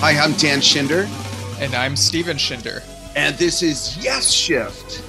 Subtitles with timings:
[0.00, 1.06] Hi, I'm Dan Schinder.
[1.60, 2.82] And I'm Steven Schinder.
[3.16, 5.02] And this is Yes Shift,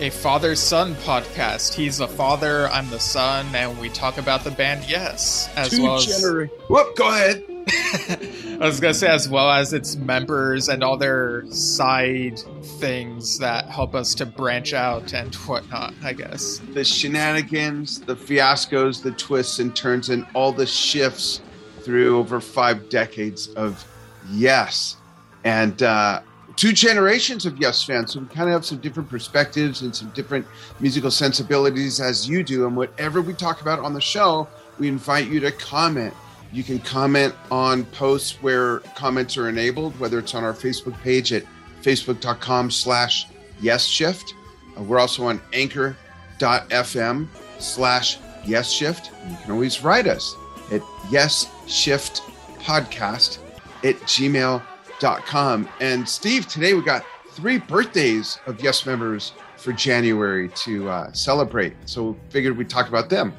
[0.00, 1.72] a father son podcast.
[1.74, 5.82] He's the father, I'm the son, and we talk about the band Yes, as Two
[5.84, 6.06] well as.
[6.06, 7.44] Genera- Whoop, go ahead.
[8.60, 12.40] I was gonna say, as well as its members and all their side
[12.78, 15.94] things that help us to branch out and whatnot.
[16.02, 21.40] I guess the shenanigans, the fiascos, the twists and turns, and all the shifts
[21.82, 23.84] through over five decades of
[24.30, 24.96] Yes,
[25.44, 26.22] and uh,
[26.56, 28.12] two generations of Yes fans.
[28.12, 30.46] So we kind of have some different perspectives and some different
[30.80, 32.66] musical sensibilities as you do.
[32.66, 36.14] And whatever we talk about on the show, we invite you to comment.
[36.52, 41.32] You can comment on posts where comments are enabled, whether it's on our Facebook page
[41.32, 41.44] at
[41.82, 43.26] facebook.com slash
[43.60, 44.34] yes shift.
[44.78, 49.10] Uh, we're also on anchor.fm slash yes shift.
[49.28, 50.36] You can always write us
[50.70, 52.22] at yes shift
[52.60, 53.38] podcast
[53.84, 55.68] at gmail.com.
[55.80, 61.74] And Steve, today we got three birthdays of Yes members for January to uh, celebrate.
[61.86, 63.34] So we figured we'd talk about them.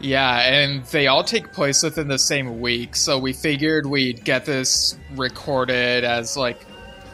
[0.00, 2.96] Yeah, and they all take place within the same week.
[2.96, 6.66] So we figured we'd get this recorded as like,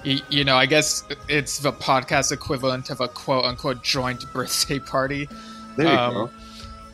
[0.05, 5.29] you, know, I guess it's the podcast equivalent of a quote unquote joint birthday party.
[5.77, 6.31] There you um, go.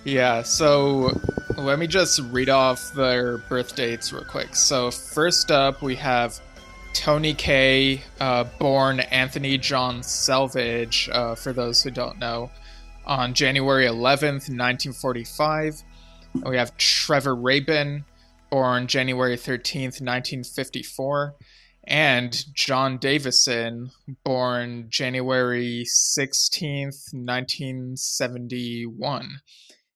[0.05, 1.19] Yeah, so
[1.57, 4.55] let me just read off their birth dates real quick.
[4.55, 6.39] So, first up, we have
[6.93, 12.51] Tony Kaye, uh, born Anthony John Selvidge, uh, for those who don't know,
[13.07, 15.83] on January 11th, 1945.
[16.35, 18.05] And we have Trevor Rabin,
[18.51, 21.35] born January 13th, 1954.
[21.87, 23.91] And Jon Davison,
[24.23, 29.41] born January 16th, 1971.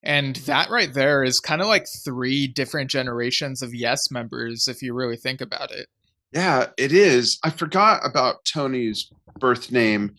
[0.08, 4.80] And that right there is kind of like three different generations of Yes members, if
[4.80, 5.86] you really think about it.
[6.32, 7.38] Yeah, it is.
[7.44, 10.14] I forgot about Tony's birth name.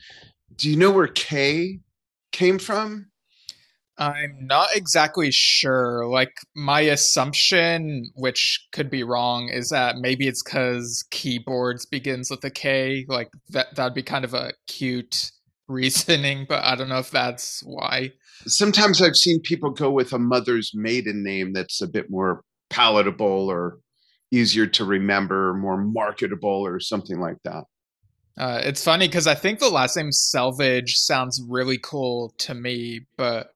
[0.57, 1.79] Do you know where K
[2.31, 3.07] came from?
[3.97, 6.05] I'm not exactly sure.
[6.05, 12.43] Like, my assumption, which could be wrong, is that maybe it's because keyboards begins with
[12.43, 13.05] a K.
[13.07, 15.31] Like, that, that'd be kind of a cute
[15.67, 18.11] reasoning, but I don't know if that's why.
[18.47, 23.49] Sometimes I've seen people go with a mother's maiden name that's a bit more palatable
[23.49, 23.79] or
[24.31, 27.63] easier to remember, more marketable, or something like that.
[28.37, 33.01] Uh, it's funny because I think the last name Selvidge sounds really cool to me,
[33.17, 33.51] but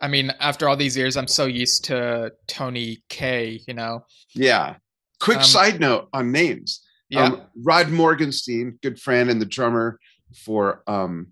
[0.00, 3.60] I mean, after all these years, I'm so used to Tony Kaye.
[3.66, 4.04] You know.
[4.34, 4.76] Yeah.
[5.20, 6.80] Quick um, side note on names.
[7.08, 7.24] Yeah.
[7.24, 9.98] Um, Rod Morgenstein, good friend and the drummer
[10.44, 11.28] for um,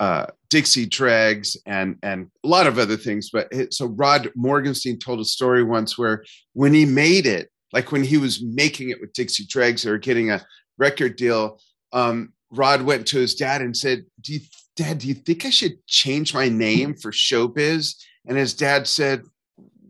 [0.00, 3.28] uh, Dixie Dregs and and a lot of other things.
[3.30, 6.24] But it, so Rod Morgenstein told a story once where
[6.54, 10.30] when he made it, like when he was making it with Dixie Dregs or getting
[10.30, 10.42] a
[10.78, 11.60] record deal,
[11.92, 14.40] um, Rod went to his dad and said, "Do you,
[14.76, 17.94] Dad, do you think I should change my name for Showbiz?"
[18.26, 19.24] And his dad said,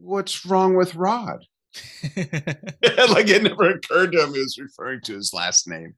[0.01, 1.45] "What's wrong with Rod?"
[2.17, 5.95] like it never occurred to him he was referring to his last name.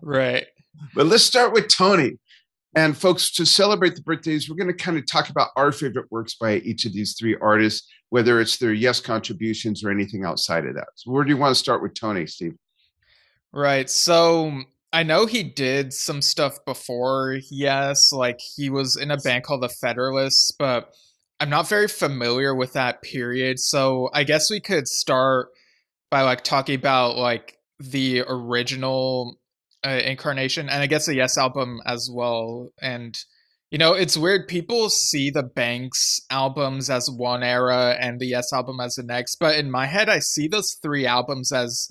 [0.00, 0.46] right.
[0.94, 2.18] But let's start with Tony.
[2.74, 6.10] And folks, to celebrate the birthdays, we're going to kind of talk about our favorite
[6.10, 10.64] works by each of these three artists, whether it's their yes contributions or anything outside
[10.64, 10.88] of that.
[10.94, 12.54] So, where do you want to start with Tony, Steve?
[13.52, 13.90] Right.
[13.90, 14.62] So,
[14.94, 19.62] I know he did some stuff before, yes, like he was in a band called
[19.62, 20.94] the Federalists, but
[21.40, 23.58] I'm not very familiar with that period.
[23.58, 25.48] So, I guess we could start
[26.10, 29.38] by like talking about like the original
[29.84, 33.18] uh, incarnation and i guess the yes album as well and
[33.70, 38.52] you know it's weird people see the banks albums as one era and the yes
[38.52, 41.88] album as the next but in my head i see those three albums as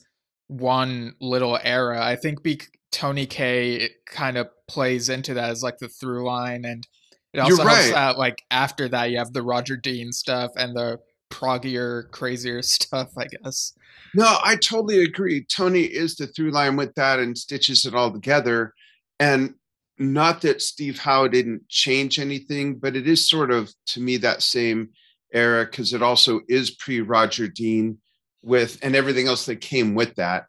[0.47, 5.77] one little era i think be- tony kaye kind of plays into that as like
[5.79, 6.87] the through line and
[7.33, 7.93] it also You're helps right.
[7.93, 13.09] that like after that you have the roger dean stuff and the proggier crazier stuff
[13.17, 13.73] i guess
[14.13, 15.45] no, I totally agree.
[15.45, 18.73] Tony is the through line with that and stitches it all together.
[19.19, 19.55] And
[19.97, 24.41] not that Steve Howe didn't change anything, but it is sort of to me that
[24.41, 24.89] same
[25.33, 27.99] era because it also is pre Roger Dean
[28.41, 30.45] with and everything else that came with that.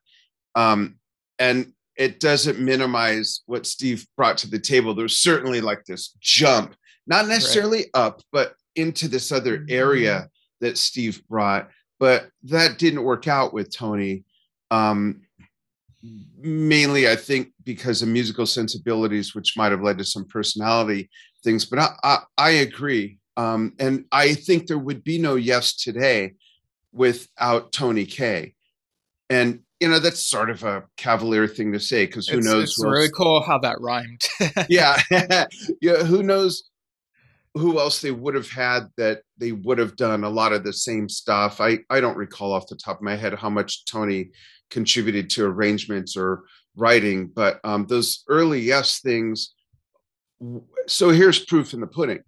[0.55, 0.97] Um,
[1.39, 4.95] and it doesn't minimize what Steve brought to the table.
[4.95, 6.75] There's certainly like this jump,
[7.07, 7.91] not necessarily right.
[7.95, 10.67] up, but into this other area mm-hmm.
[10.67, 11.69] that Steve brought
[12.03, 14.25] but that didn't work out with Tony.
[14.73, 15.21] Um,
[16.37, 21.09] mainly, I think, because of musical sensibilities, which might have led to some personality
[21.45, 21.65] things.
[21.65, 23.21] But I, I, I agree.
[23.37, 26.33] Um, and I think there would be no Yes today
[26.91, 28.55] without Tony Kaye.
[29.31, 32.65] And you know that's sort of a cavalier thing to say because who it's, knows?
[32.65, 34.23] It's really cool how that rhymed.
[34.69, 35.01] yeah,
[35.81, 36.03] yeah.
[36.03, 36.65] Who knows?
[37.55, 40.73] Who else they would have had that they would have done a lot of the
[40.73, 41.61] same stuff?
[41.61, 44.31] I I don't recall off the top of my head how much Tony
[44.71, 46.45] contributed to arrangements or
[46.77, 49.55] writing, but um, those early yes things.
[50.87, 52.21] So here's proof in the pudding.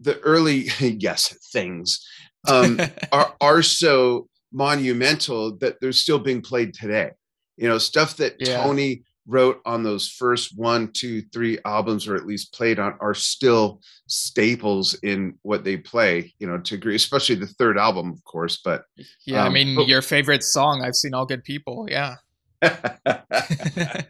[0.00, 2.06] The early yes things
[2.48, 2.80] um,
[3.12, 7.10] are are so monumental that they're still being played today.
[7.56, 8.62] You know, stuff that yeah.
[8.62, 13.14] Tony wrote on those first one, two, three albums, or at least played on, are
[13.14, 16.32] still staples in what they play.
[16.38, 18.60] You know, to agree, especially the third album, of course.
[18.62, 18.84] But
[19.26, 22.16] yeah, um, I mean, but, your favorite song, "I've Seen All Good People." Yeah.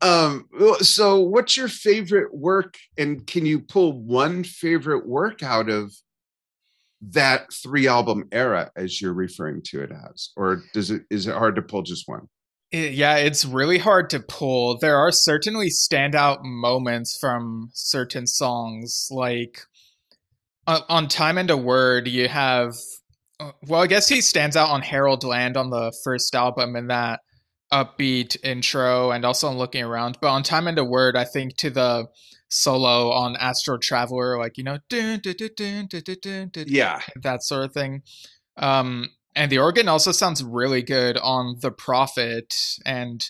[0.00, 0.48] um.
[0.80, 5.92] So, what's your favorite work, and can you pull one favorite work out of
[7.10, 11.34] that three album era as you're referring to it as or does it is it
[11.34, 12.28] hard to pull just one
[12.72, 14.78] yeah it's really hard to pull.
[14.78, 19.60] There are certainly standout moments from certain songs like
[20.66, 22.74] uh, on time and a word you have
[23.40, 26.86] uh, well i guess he stands out on Harold Land on the first album in
[26.88, 27.20] that
[27.72, 30.18] upbeat intro and also on looking around.
[30.20, 32.06] But on time and a word i think to the
[32.52, 38.02] solo on Astral Traveler, like you know, dun, dun, dun, yeah, that sort of thing.
[38.56, 43.24] Um, and the organ also sounds really good on The Prophet and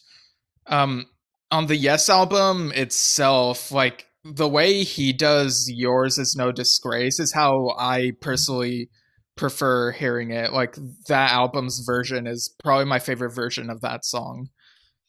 [0.66, 1.06] um,
[1.50, 3.70] on the Yes album itself.
[3.70, 8.88] Like the way he does "Yours Is No Disgrace" is how I personally
[9.36, 10.52] prefer hearing it.
[10.52, 10.76] Like
[11.08, 14.48] that album's version is probably my favorite version of that song.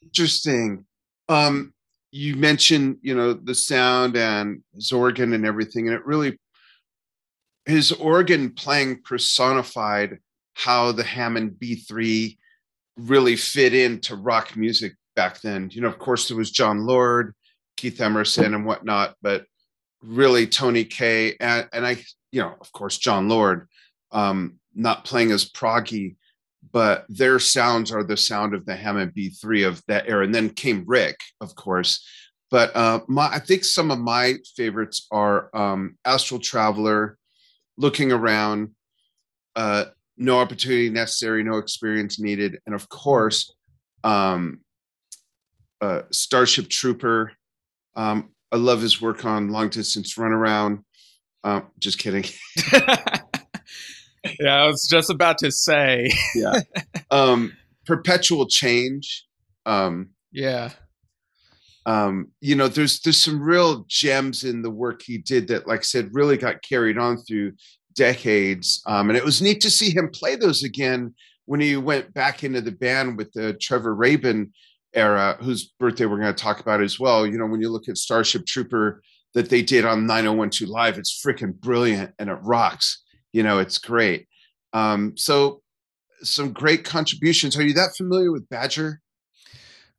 [0.01, 0.85] Interesting.
[1.29, 1.73] Um,
[2.13, 6.37] you mentioned you know the sound and his organ and everything and it really
[7.65, 10.19] his organ playing personified
[10.53, 12.37] how the hammond b3
[12.97, 17.33] really fit into rock music back then you know of course there was Jon lord
[17.77, 19.45] keith emerson and whatnot but
[20.01, 21.97] really tony kaye and, and i
[22.31, 23.67] you know of course Jon lord
[24.11, 26.15] um, not playing as proggy
[26.71, 30.23] but their sounds are the sound of the Hammond B3 of that era.
[30.23, 32.05] And then came Rick, of course.
[32.49, 37.17] But uh, my, I think some of my favorites are um, Astral Traveler,
[37.77, 38.71] Looking Around,
[39.55, 39.85] uh,
[40.23, 43.53] No Opportunity Necessary, No Experience Needed, and of course,
[44.05, 44.61] um,
[45.81, 47.33] uh, Starship Trooper.
[47.95, 50.83] Um, I love his work on Long Distance Runaround.
[51.43, 52.23] Um, just kidding.
[52.73, 56.09] yeah, I was just about to say.
[56.35, 56.61] yeah.
[57.11, 59.25] Um, perpetual change.
[59.65, 60.69] Um, yeah.
[61.85, 65.81] Um, you know, there's there's some real gems in the work he did that, like
[65.81, 67.53] I said, really got carried on through
[67.95, 68.81] decades.
[68.85, 71.13] Um, and it was neat to see him play those again
[71.45, 74.51] when he went back into the band with the Trevor Rabin
[74.93, 77.25] era, whose birthday we're going to talk about as well.
[77.25, 79.01] You know, when you look at Starship Trooper
[79.33, 83.03] that they did on 9012 Live, it's freaking brilliant and it rocks
[83.33, 84.27] you know it's great
[84.71, 85.61] um, so
[86.21, 89.01] some great contributions are you that familiar with badger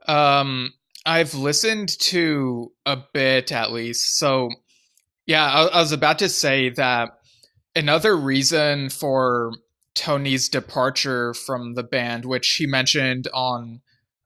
[0.08, 0.72] um
[1.04, 4.48] i've listened to a bit at least so
[5.26, 7.10] yeah I, I was about to say that
[7.76, 9.52] another reason for
[9.94, 13.80] tony's departure from the band which he mentioned on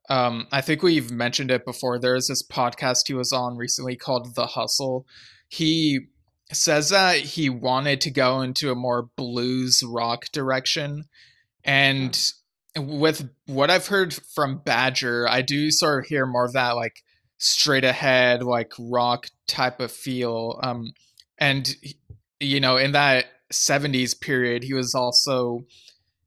[0.09, 1.99] um, I think we've mentioned it before.
[1.99, 5.05] There's this podcast he was on recently called The Hustle.
[5.47, 6.07] He
[6.51, 11.05] says that he wanted to go into a more blues rock direction.
[11.63, 12.19] And
[12.75, 17.03] with what I've heard from Badger, I do sort of hear more of that like
[17.37, 20.59] straight ahead, like rock type of feel.
[20.63, 20.93] Um,
[21.37, 21.75] and
[22.39, 25.65] you know, in that 70s period, he was also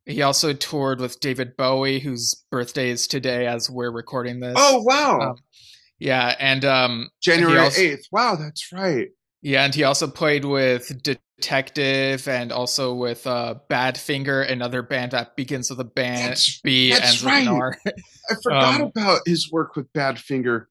[0.05, 4.55] he also toured with David Bowie, whose birthday is today as we're recording this.
[4.57, 5.21] Oh wow.
[5.21, 5.37] Um,
[5.99, 8.05] yeah, and um January 8th.
[8.11, 9.09] Wow, that's right.
[9.43, 15.35] Yeah, and he also played with Detective and also with uh, Badfinger, another band that
[15.35, 17.49] begins with a band that's, B that's right.
[18.31, 20.67] I forgot um, about his work with Badfinger.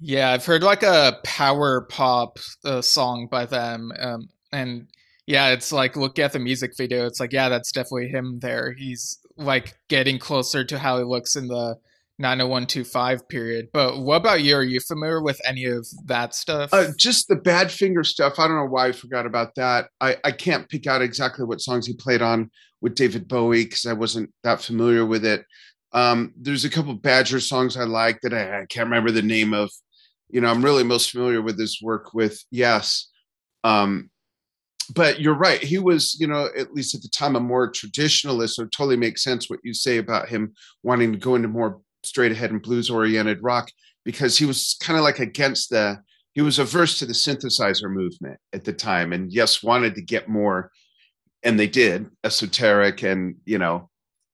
[0.00, 4.88] Yeah, I've heard like a power pop uh, song by them, um, and
[5.26, 7.06] yeah, it's like look at the music video.
[7.06, 8.72] It's like yeah, that's definitely him there.
[8.72, 11.76] He's like getting closer to how he looks in the
[12.18, 13.68] 90125 period.
[13.72, 14.56] But what about you?
[14.56, 16.70] Are you familiar with any of that stuff?
[16.72, 18.38] Uh, just the Badfinger stuff.
[18.38, 19.88] I don't know why I forgot about that.
[20.00, 23.84] I, I can't pick out exactly what songs he played on with David Bowie because
[23.84, 25.44] I wasn't that familiar with it.
[25.92, 29.54] Um, there's a couple Badger songs I like that I, I, can't remember the name
[29.54, 29.70] of.
[30.28, 33.08] You know, I'm really most familiar with his work with Yes.
[33.62, 34.10] Um,
[34.94, 35.62] but you're right.
[35.62, 38.50] He was, you know, at least at the time, a more traditionalist.
[38.50, 40.52] So it totally makes sense what you say about him
[40.82, 43.70] wanting to go into more straight ahead and blues oriented rock
[44.04, 45.98] because he was kind of like against the
[46.32, 50.28] he was averse to the synthesizer movement at the time and yes wanted to get
[50.28, 50.70] more
[51.42, 53.90] and they did esoteric and you know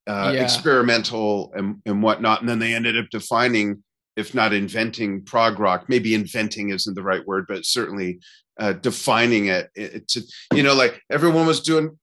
[0.07, 0.43] uh, yeah.
[0.43, 3.83] experimental and, and whatnot and then they ended up defining
[4.17, 8.21] if not inventing prog rock maybe inventing isn't the right word but certainly
[8.59, 10.23] uh, defining it, it to
[10.55, 11.97] you know like everyone was doing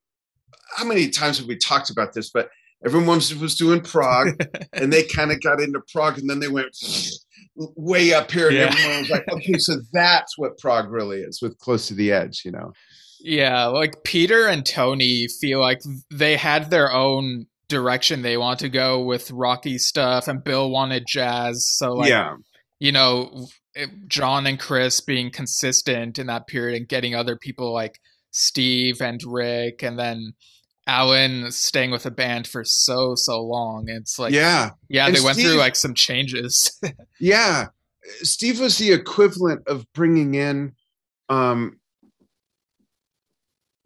[0.75, 2.49] how many times have we talked about this but
[2.85, 4.29] everyone was, was doing prog
[4.73, 6.75] and they kind of got into prog and then they went
[7.55, 8.65] way up here and yeah.
[8.67, 12.41] everyone was like okay so that's what prog really is with close to the edge
[12.45, 12.71] you know
[13.19, 18.69] yeah like peter and tony feel like they had their own direction they want to
[18.69, 22.33] go with rocky stuff and bill wanted jazz so like yeah
[22.79, 23.47] you know
[24.07, 27.99] jon and chris being consistent in that period and getting other people like
[28.31, 30.33] steve and rick and then
[30.89, 33.85] Alan staying with a band for so so long.
[33.87, 35.05] It's like yeah, yeah.
[35.05, 36.81] And they Steve, went through like some changes.
[37.19, 37.67] yeah,
[38.23, 40.73] Steve was the equivalent of bringing in,
[41.29, 41.78] um,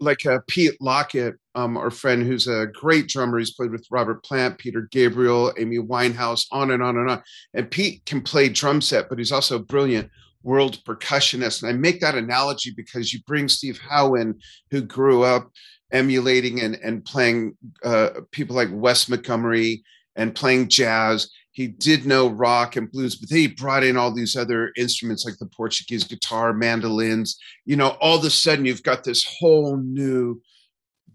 [0.03, 3.39] like a Pete Lockett, um, our friend who's a great drummer.
[3.39, 7.23] He's played with Robert Plant, Peter Gabriel, Amy Winehouse, on and on and on.
[7.53, 10.09] And Pete can play drum set, but he's also a brilliant
[10.43, 11.63] world percussionist.
[11.63, 14.39] And I make that analogy because you bring Steve Howe in,
[14.71, 15.49] who grew up
[15.91, 19.83] emulating and, and playing uh, people like Wes Montgomery
[20.15, 21.29] and playing jazz.
[21.53, 25.23] He did know rock and blues, but then he brought in all these other instruments
[25.23, 27.37] like the Portuguese guitar, mandolins.
[27.65, 30.41] You know, all of a sudden you've got this whole new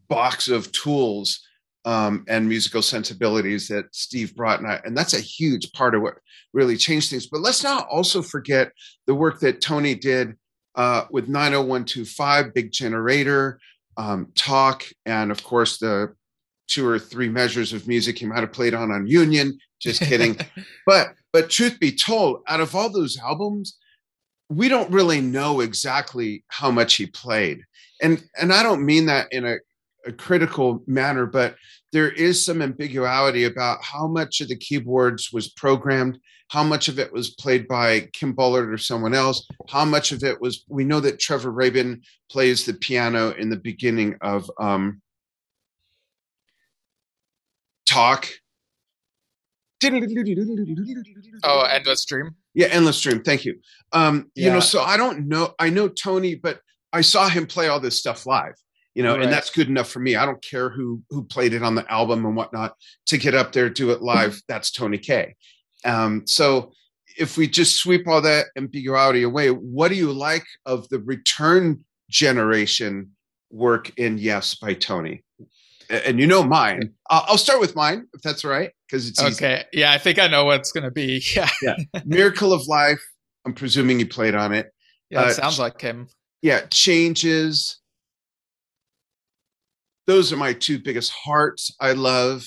[0.08, 1.40] box of tools
[1.84, 4.60] um, and musical sensibilities that Steve brought.
[4.60, 6.14] And, I, and that's a huge part of what
[6.52, 7.26] really changed things.
[7.26, 8.72] But let's not also forget
[9.06, 10.36] the work that Tony did
[10.76, 13.58] uh, with 90125, Big Generator,
[13.96, 16.14] um, talk, and of course the
[16.68, 19.58] two or three measures of music he might have played on on Union.
[19.80, 20.36] Just kidding.
[20.86, 23.76] but but truth be told, out of all those albums,
[24.48, 27.62] we don't really know exactly how much he played,
[28.02, 29.56] and and I don't mean that in a,
[30.06, 31.56] a critical manner, but
[31.92, 36.18] there is some ambiguity about how much of the keyboards was programmed
[36.48, 40.24] how much of it was played by Kim Bullard or someone else, how much of
[40.24, 45.02] it was, we know that Trevor Rabin plays the piano in the beginning of um,
[47.84, 48.28] Talk.
[51.44, 52.34] Oh, Endless Dream?
[52.54, 53.22] Yeah, Endless Dream.
[53.22, 53.60] Thank you.
[53.92, 54.46] Um, yeah.
[54.46, 56.60] You know, so I don't know, I know Tony, but
[56.92, 58.54] I saw him play all this stuff live
[58.98, 59.22] you know, right.
[59.22, 60.16] and that's good enough for me.
[60.16, 62.74] I don't care who who played it on the album and whatnot.
[63.06, 65.36] To get up there, do it live, that's Tony Kaye.
[65.84, 66.72] Um, so
[67.16, 71.84] if we just sweep all that ambiguity away, what do you like of the return
[72.10, 73.12] generation
[73.52, 75.22] work in Yes by Tony?
[75.88, 76.94] And you know mine.
[77.08, 79.64] I'll start with mine if that's right, because it's okay.
[79.72, 79.80] Easy.
[79.80, 81.22] Yeah, I think I know what's going to be.
[81.34, 81.48] Yeah.
[81.62, 81.76] yeah.
[82.04, 83.02] Miracle of Life.
[83.44, 84.72] I'm presuming he played on it.
[85.10, 86.08] Yeah, it uh, sounds like him.
[86.42, 87.80] Yeah, changes.
[90.06, 91.74] Those are my two biggest hearts.
[91.80, 92.46] I love.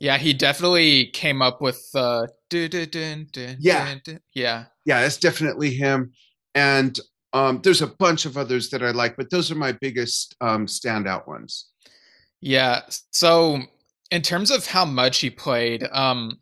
[0.00, 3.94] Yeah, he definitely came up with uh dun, dun, dun, yeah.
[4.34, 4.64] Yeah.
[4.84, 6.12] Yeah, it's definitely him.
[6.54, 6.98] And
[7.32, 10.66] um there's a bunch of others that I like, but those are my biggest um
[10.66, 11.68] standout ones.
[12.40, 12.82] Yeah.
[13.12, 13.62] So
[14.12, 16.38] in terms of how much he played, um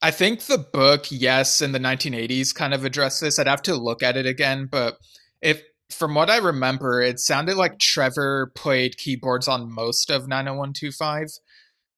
[0.00, 3.38] I think the book, yes, in the 1980s kind of addressed this.
[3.38, 4.96] I'd have to look at it again, but
[5.42, 5.60] if
[5.90, 11.26] from what I remember, it sounded like Trevor played keyboards on most of 90125.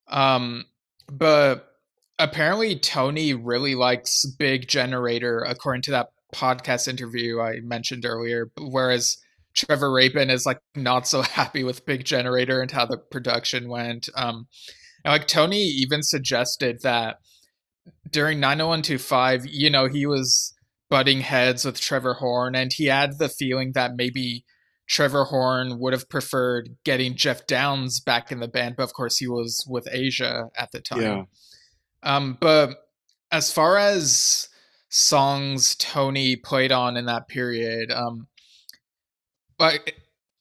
[0.08, 0.64] Um,
[1.12, 1.74] but
[2.18, 8.50] apparently Tony really likes Big Generator, according to that podcast interview I mentioned earlier.
[8.56, 9.18] Whereas
[9.54, 14.08] Trevor Rabin is like not so happy with Big Generator and how the production went.
[14.14, 14.46] Um,
[15.04, 17.16] and like Tony even suggested that
[18.10, 20.54] during 90125, you know, he was
[20.88, 24.44] butting heads with Trevor Horn, and he had the feeling that maybe
[24.88, 29.18] Trevor Horn would have preferred getting Geoff Downes back in the band, but of course
[29.18, 31.00] he was with Asia at the time.
[31.00, 31.22] Yeah.
[32.02, 32.76] Um, but
[33.30, 34.48] as far as
[34.88, 38.26] songs Tony played on in that period, um,
[39.58, 39.92] but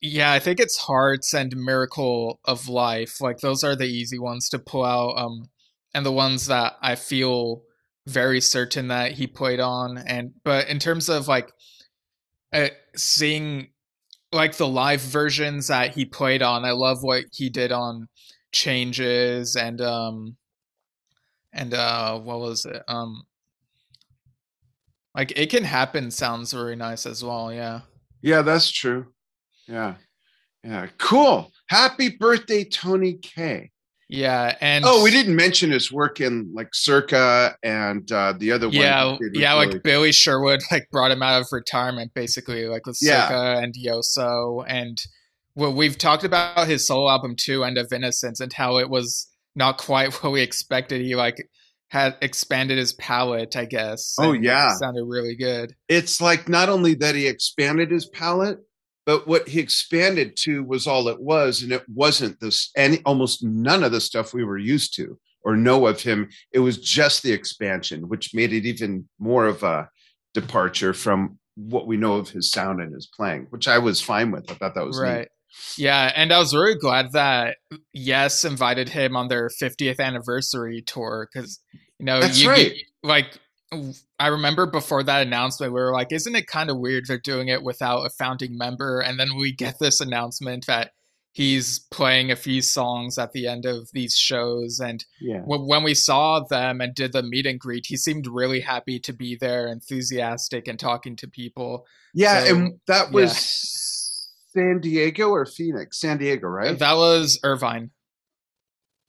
[0.01, 3.22] yeah, I think it's Hearts and Miracle of Life.
[3.22, 5.50] Like those are the easy ones to pull out, um,
[5.94, 7.63] and the ones that I feel
[8.08, 9.98] very certain that he played on.
[9.98, 11.51] And but in terms of like
[12.53, 13.68] uh, seeing
[14.32, 16.65] like the live versions that he played on.
[16.65, 18.08] I love what he did on
[18.51, 20.36] Changes and um
[21.53, 22.84] and uh what was it?
[22.88, 23.24] Um
[25.15, 27.82] like it can happen sounds very nice as well, yeah.
[28.22, 29.08] Yeah, that's true.
[29.69, 29.95] Yeah.
[30.63, 31.51] Yeah, cool.
[31.67, 33.71] Happy birthday, Tony Kaye.
[34.11, 38.67] Yeah, and Oh, we didn't mention his work in like Circa and uh, the other
[38.67, 38.75] one.
[38.75, 42.88] Yeah, did yeah, really- like Billy Sherwood like brought him out of retirement basically, like
[42.88, 43.27] with Yeah.
[43.27, 44.97] Circa and Yoso, and
[45.55, 49.27] well, we've talked about his solo album too, End of Innocence, and how it was
[49.55, 51.01] not quite what we expected.
[51.01, 51.47] He like
[51.89, 54.15] had expanded his palette, I guess.
[54.19, 54.73] Oh, yeah.
[54.73, 55.73] it sounded really good.
[55.88, 58.57] it's like not only that he expanded his palette,
[59.09, 63.43] but what he expanded to was all it was, and it wasn't this any almost
[63.43, 66.29] none of the stuff we were used to or know of him.
[66.51, 69.89] It was just the expansion, which made it even more of a
[70.35, 74.29] departure from what we know of his sound and his playing, which I was fine
[74.29, 74.47] with.
[74.51, 75.09] I thought that was neat.
[75.09, 75.27] Right.
[75.75, 77.57] Yeah, and I was really glad that
[77.91, 81.59] Yes invited him on their 50th anniversary tour because
[81.97, 82.73] you know That's you, right.
[83.01, 83.39] like
[84.19, 87.49] I remember before that announcement we were like, isn't it kind of weird they're doing
[87.49, 88.99] it without a founding member?
[88.99, 90.91] And then we get this announcement that
[91.33, 95.41] he's playing a few songs at the end of these shows and Yeah.
[95.41, 98.99] w- when we saw them and did the meet and greet he seemed really happy
[99.01, 101.85] to be there enthusiastic and talking to people
[102.15, 103.13] Yeah, So, and that yeah.
[103.13, 105.99] was San Diego or Phoenix?
[105.99, 106.77] San Diego, right?
[106.79, 107.91] that was irvine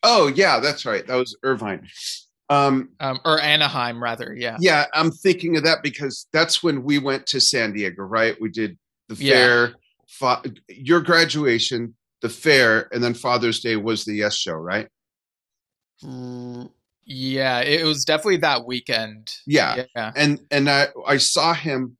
[0.02, 1.06] oh, yeah, that's right.
[1.06, 1.86] That was Irvine.
[2.50, 6.98] Um, um, or anaheim rather yeah yeah, I'm thinking of that because that's when we
[6.98, 8.36] went to San Diego, right?
[8.40, 8.76] We did
[9.08, 9.32] the Yeah.
[9.32, 9.74] fair,
[10.08, 14.88] fa- your graduation, the fair, and then Father's Day was the Yes Show, right?
[16.04, 16.68] R-
[17.04, 19.30] Yeah, it was definitely that weekend.
[19.46, 20.12] Yeah, Yeah.
[20.16, 21.96] and and I I saw him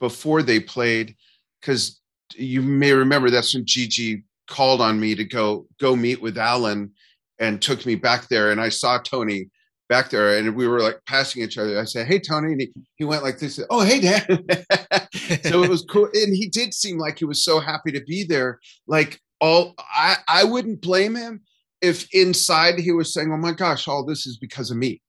[0.00, 1.16] before they played
[1.60, 2.00] because
[2.34, 6.92] you may remember that's when Gigi called on me to go go meet with Alan
[7.38, 9.48] and took me back there, and I saw Tony
[9.92, 11.78] back there, and we were like passing each other.
[11.78, 13.60] I said, "Hey, Tony," and he, he went like this.
[13.68, 14.26] Oh, hey, Dad.
[15.44, 18.24] so it was cool, and he did seem like he was so happy to be
[18.24, 18.58] there.
[18.86, 21.42] Like all, I I wouldn't blame him
[21.82, 25.00] if inside he was saying, "Oh my gosh, all this is because of me."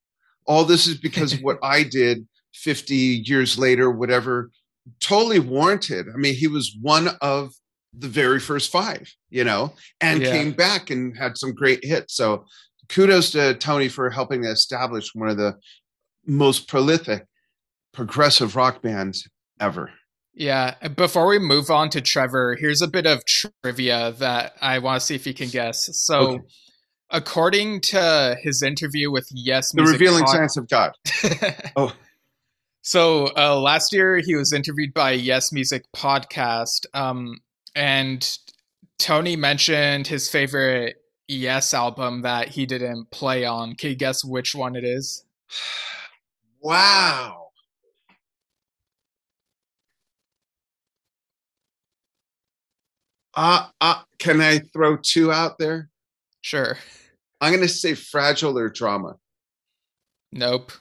[0.45, 4.51] all this is because of what I did 50 years later, whatever.
[5.00, 6.07] Totally warranted.
[6.13, 7.53] I mean, he was one of
[7.98, 10.31] the very first five, you know, and Yeah.
[10.31, 12.15] came back and had some great hits.
[12.17, 12.43] So
[12.89, 15.55] kudos to Tony for helping to establish one of the
[16.25, 17.25] most prolific
[17.93, 19.27] progressive rock bands
[19.59, 19.91] ever.
[20.33, 20.75] yeah.
[20.89, 25.05] Before we move on to Trevor, here's a bit of trivia that I want to
[25.05, 25.89] see if you can guess.
[25.93, 26.43] So, Okay.
[27.11, 30.91] according to his interview with Yes The Music revealing Pod- science of God.
[31.75, 31.93] Oh.
[32.85, 37.37] So uh, last year he was interviewed by Yes Music podcast, um,
[37.75, 38.37] and
[39.00, 40.96] Tony mentioned his favorite
[41.27, 43.75] Yes album that he didn't play on.
[43.75, 45.25] Can you guess which one it is?
[46.66, 47.48] Wow.
[53.36, 55.90] Uh, uh, can I throw two out there?
[56.42, 56.77] Sure.
[57.42, 59.18] I'm going to say fragile or drama.
[60.31, 60.72] Nope.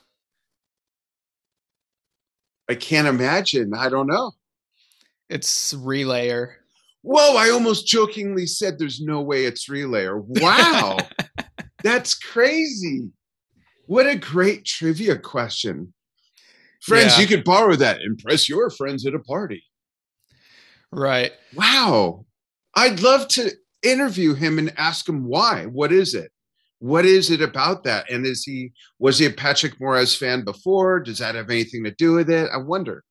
[2.69, 3.75] I can't imagine.
[3.75, 4.33] I don't know.
[5.29, 6.55] It's Relayer.
[7.03, 10.99] Whoa, I almost jokingly said there's no way it's relay, or Wow.
[11.83, 13.11] That's crazy.
[13.87, 15.93] What a great trivia question.
[16.83, 17.23] Friends, Yeah.
[17.23, 18.01] you could borrow that.
[18.03, 19.65] Impress your friends at a party.
[20.93, 21.33] Right.
[21.55, 22.27] Wow.
[22.75, 23.51] I'd love to
[23.83, 25.67] interview him and ask him why.
[25.67, 26.31] What is it?
[26.79, 28.11] What is it about that?
[28.11, 31.01] And is he was he a Patrick Moraz fan before?
[31.01, 32.49] Does that have anything to do with it?
[32.53, 33.05] I wonder.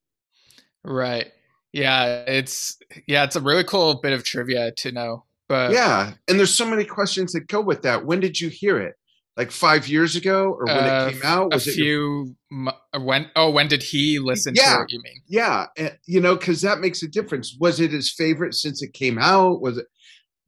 [0.84, 1.32] Right.
[1.74, 5.26] Yeah, it's yeah, it's a really cool bit of trivia to know.
[5.48, 6.14] But yeah.
[6.28, 8.06] And there's so many questions that go with that.
[8.06, 8.96] When did you hear it?
[9.38, 11.54] Like five years ago or when Uh, it came out?
[11.54, 11.86] a Was it your-
[12.26, 14.76] few mo- when oh when did he listen Yeah.
[14.78, 15.68] to it you mean yeah.
[15.78, 17.56] eh, You know, because that makes a difference.
[17.60, 19.62] Was it his favorite since it came out?
[19.62, 19.88] Was it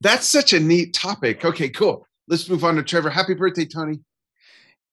[0.02, 1.44] that's such a neat topic.
[1.44, 2.06] Okay, cool.
[2.28, 3.08] Let's move on to Trevor.
[3.10, 4.00] Happy birthday, Tony.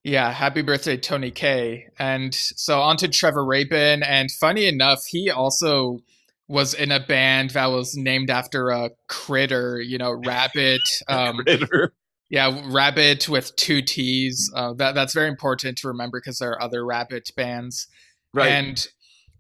[0.04, 1.88] Yeah, happy birthday, Tony Kaye.
[2.00, 4.04] And so on to Trevor Rabin.
[4.04, 6.00] And funny enough, he also
[6.52, 10.82] was in a band that was named after a critter, you know, rabbit.
[11.08, 11.94] Um, Critter.
[12.30, 14.52] yeah, rabbit with two T's.
[14.56, 17.88] Uh, that that's very important to remember because there are other rabbit bands.
[18.34, 18.50] Right.
[18.50, 18.88] And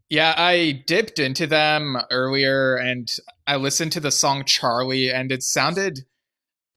[0.10, 3.08] yeah, I dipped into them earlier and
[3.48, 6.00] I listened to the song Charlie and it sounded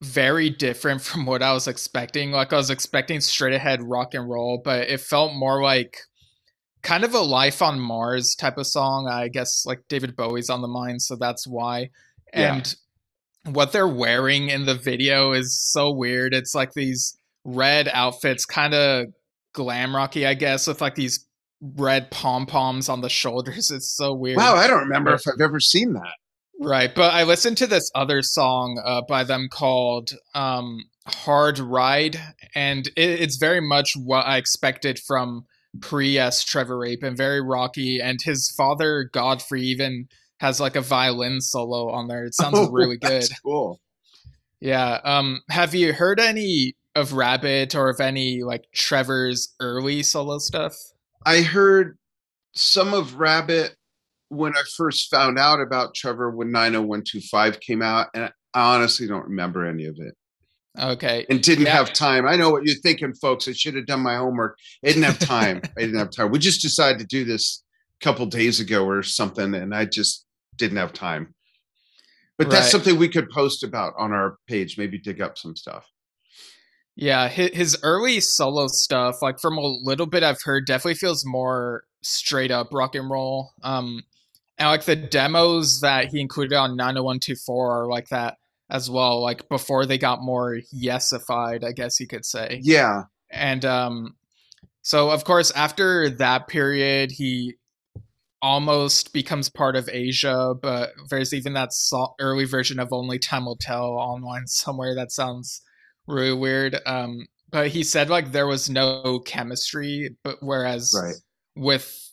[0.02, 2.30] very different from what I was expecting.
[2.30, 5.98] Like I was expecting straight ahead rock and roll, but it felt more like
[6.84, 9.08] kind of a life on Mars type of song.
[9.08, 11.90] I guess like David Bowie's on the mind, so that's why.
[12.32, 12.56] Yeah.
[12.56, 12.76] And
[13.46, 16.32] what they're wearing in the video is so weird.
[16.34, 19.06] It's like these red outfits, kind of
[19.52, 21.26] glam rocky, I guess, with like these
[21.60, 23.70] red pom poms on the shoulders.
[23.70, 24.36] It's so weird.
[24.36, 26.14] Wow, I don't remember if I've ever seen that.
[26.60, 32.20] Right, but I listened to this other song uh, by them called um, "Hard Ride,"
[32.54, 35.46] and it, it's very much what I expected from
[35.80, 40.08] pre-S Trevor Rabin, very rocky, and his father Godfrey even
[40.38, 42.24] has like a violin solo on there.
[42.24, 43.24] It sounds oh, really good.
[43.42, 43.80] Cool.
[44.60, 45.00] Yeah.
[45.04, 45.42] Um.
[45.50, 50.74] Have you heard any of Rabbit or of any like Trevor's early solo stuff?
[51.26, 51.98] I heard
[52.54, 53.76] some of Rabbit
[54.28, 59.24] when I first found out about Trevor when 90125 came out, and I honestly don't
[59.24, 60.14] remember any of it.
[60.78, 61.24] Okay.
[61.30, 61.72] And didn't yeah.
[61.72, 62.26] have time.
[62.26, 63.46] I know what you're thinking, folks.
[63.46, 64.58] I should have done my homework.
[64.82, 65.62] I didn't have time.
[65.76, 66.30] I didn't have time.
[66.30, 67.62] We just decided to do this
[68.00, 71.34] a couple days ago or something, and I just didn't have time.
[72.36, 72.54] But right.
[72.54, 74.76] that's something we could post about on our page.
[74.76, 75.86] Maybe dig up some stuff.
[76.96, 81.84] Yeah, his early solo stuff, like from a little bit I've heard, definitely feels more
[82.02, 83.50] straight up rock and roll.
[83.64, 84.04] Um,
[84.58, 88.38] and like the demos that he included on 90124 are like that
[88.70, 92.60] as well, like before they got more yesified, I guess you could say.
[92.62, 93.02] Yeah.
[93.30, 94.16] And um,
[94.82, 97.54] so of course after that period, he
[98.42, 101.70] almost becomes part of Asia, but there's even that
[102.20, 105.62] early version of Only Time Will Tell online somewhere that sounds
[106.06, 106.76] really weird.
[106.86, 111.14] Um, but he said like there was no chemistry, but whereas right.
[111.56, 112.03] with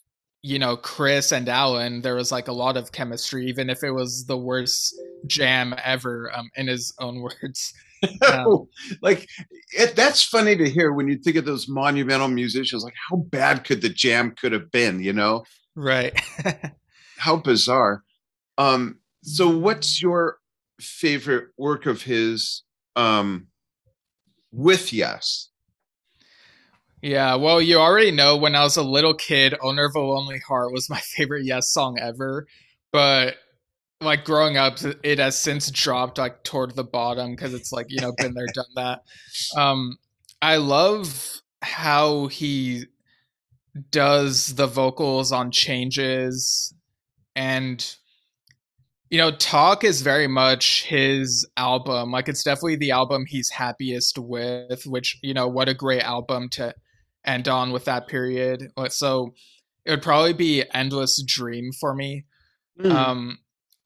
[0.43, 3.91] you know Chris and Alan, there was like a lot of chemistry, even if it
[3.91, 4.95] was the worst
[5.27, 7.73] jam ever, um, in his own words.
[8.27, 8.67] Um,
[9.03, 9.29] like
[9.73, 12.83] it, that's funny to hear when you think of those monumental musicians.
[12.83, 15.03] Like how bad could the jam could have been?
[15.03, 15.43] You know,
[15.75, 16.19] right?
[17.17, 18.03] how bizarre.
[18.57, 20.39] Um, so, what's your
[20.79, 22.63] favorite work of his?
[22.95, 23.49] Um,
[24.51, 25.50] with yes.
[27.01, 30.39] Yeah, well, you already know when I was a little kid, Owner of a Lonely
[30.39, 32.47] Heart was my favorite Yes song ever.
[32.91, 33.37] But
[34.01, 38.01] like growing up, it has since dropped like toward the bottom because it's like, you
[38.01, 39.01] know, been there, done that.
[39.55, 39.97] Um,
[40.41, 42.85] I love how he
[43.89, 46.73] does the vocals on changes
[47.35, 47.95] and
[49.09, 52.11] you know, Talk is very much his album.
[52.11, 56.47] Like it's definitely the album he's happiest with, which, you know, what a great album
[56.51, 56.73] to
[57.25, 58.69] end on with that period.
[58.75, 59.33] Uh, so
[59.85, 62.25] it would probably be Endless Dream for me.
[62.79, 62.91] Mm.
[62.91, 63.37] Um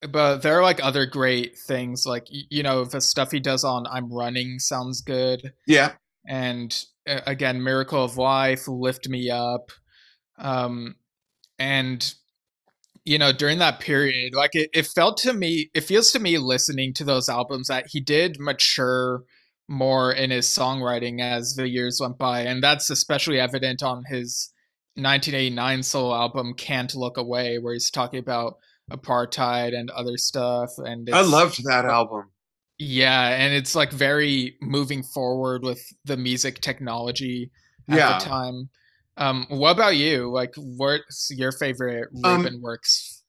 [0.09, 3.87] but there are like other great things like you know the stuff he does on
[3.87, 5.53] I'm Running sounds good.
[5.67, 5.93] Yeah.
[6.27, 9.71] And uh, again Miracle of Life, Lift Me Up.
[10.37, 10.95] Um
[11.57, 12.13] and
[13.05, 16.39] you know, during that period, like it, it felt to me, it feels to me
[16.39, 19.23] listening to those albums that he did mature
[19.67, 22.41] more in his songwriting as the years went by.
[22.41, 24.51] And that's especially evident on his
[24.95, 28.57] 1989 solo album, Can't Look Away, where he's talking about
[28.91, 30.71] apartheid and other stuff.
[30.77, 32.31] And I loved that album.
[32.77, 33.29] Yeah.
[33.29, 37.51] And it's like very moving forward with the music technology
[37.89, 38.19] at yeah.
[38.19, 38.69] the time.
[39.17, 40.29] Um, what about you?
[40.31, 43.23] Like, what's your favorite Rabin um, works?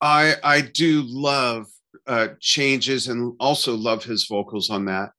[0.00, 1.66] I I do love
[2.06, 5.10] uh, changes and also love his vocals on that.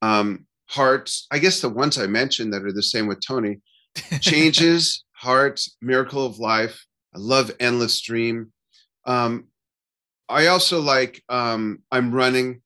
[0.00, 3.60] Um, Hearts, I guess the ones I mentioned that are the same with Tony.
[4.20, 6.86] Changes, Hearts, Miracle of Life.
[7.14, 8.52] I love Endless Dream.
[9.04, 9.48] Um,
[10.30, 12.62] I also like um, I'm Running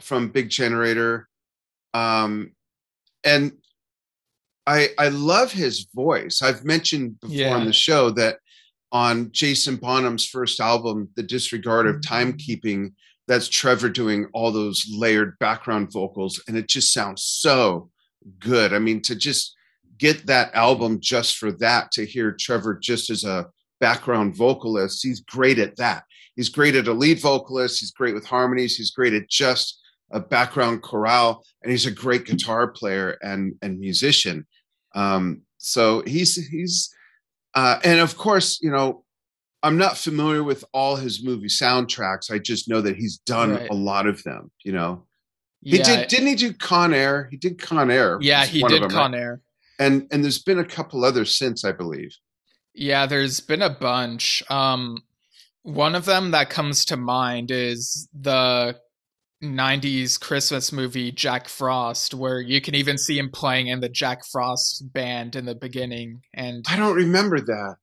[0.00, 1.28] from Big Generator.
[1.92, 2.52] Um,
[3.24, 3.52] and
[4.66, 6.40] I I love his voice.
[6.42, 7.54] I've mentioned before yeah.
[7.54, 8.38] on the show that
[8.92, 12.14] on Jason Bonham's first album, The Disregard of mm-hmm.
[12.14, 12.92] Timekeeping,
[13.26, 17.90] that's Trevor doing all those layered background vocals, and it just sounds so
[18.38, 18.72] good.
[18.72, 19.54] I mean, to just
[19.98, 23.46] get that album just for that, to hear Trevor just as a
[23.80, 26.04] background vocalist, he's great at that.
[26.36, 30.20] He's great at a lead vocalist, he's great with harmonies, he's great at just a
[30.20, 34.46] background chorale, and he's a great guitar player and and musician.
[34.94, 36.94] Um, so he's he's
[37.54, 39.04] uh, and of course, you know,
[39.62, 42.30] I'm not familiar with all his movie soundtracks.
[42.30, 43.68] I just know that he's done right.
[43.70, 44.50] a lot of them.
[44.64, 45.06] You know,
[45.62, 45.84] he yeah.
[45.84, 47.28] did didn't he do Con Air?
[47.30, 48.18] He did Con Air.
[48.20, 49.20] Yeah, he did them, Con right?
[49.20, 49.40] Air.
[49.78, 52.14] And and there's been a couple others since, I believe.
[52.74, 54.42] Yeah, there's been a bunch.
[54.50, 55.02] Um,
[55.62, 58.78] one of them that comes to mind is the
[59.42, 64.24] 90s Christmas movie Jack Frost, where you can even see him playing in the Jack
[64.24, 66.22] Frost band in the beginning.
[66.34, 67.76] And I don't remember that.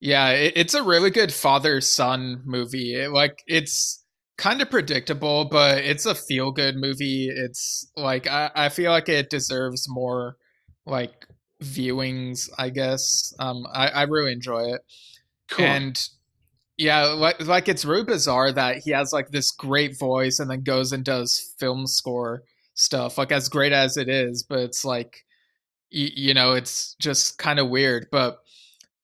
[0.00, 2.94] Yeah, it, it's a really good father son movie.
[2.94, 4.04] It, like, it's
[4.36, 7.28] kind of predictable, but it's a feel good movie.
[7.28, 10.36] It's like, I, I feel like it deserves more,
[10.84, 11.26] like,
[11.62, 13.32] viewings, I guess.
[13.38, 14.80] Um, I, I really enjoy it.
[15.48, 15.66] Cool.
[15.66, 16.08] And
[16.82, 20.64] Yeah, like, like it's really bizarre that he has like this great voice and then
[20.64, 22.42] goes and does film score
[22.74, 25.24] stuff, like as great as it is, but it's like,
[25.90, 28.08] you, you know, it's just kind of weird.
[28.10, 28.38] But